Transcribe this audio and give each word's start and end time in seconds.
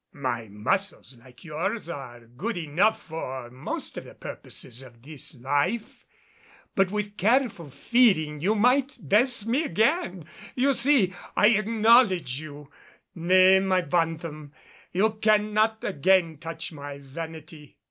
"My 0.13 0.47
muscles, 0.47 1.15
like 1.23 1.43
yours, 1.43 1.87
are 1.87 2.21
good 2.21 2.57
enough 2.57 3.03
for 3.03 3.51
most 3.51 3.97
of 3.99 4.05
the 4.05 4.15
purposes 4.15 4.81
of 4.81 5.03
this 5.03 5.35
life; 5.35 6.03
but 6.73 6.89
with 6.89 7.17
careful 7.17 7.69
feeding 7.69 8.39
you 8.39 8.55
might 8.55 8.97
best 8.99 9.45
me 9.45 9.63
again. 9.63 10.25
You 10.55 10.73
see, 10.73 11.13
I 11.37 11.49
acknowledge 11.49 12.41
you. 12.41 12.71
Nay, 13.13 13.59
my 13.59 13.81
bantam, 13.81 14.53
you 14.91 15.11
cannot 15.21 15.83
again 15.83 16.39
touch 16.39 16.71
my 16.71 16.97
vanity. 16.97 17.77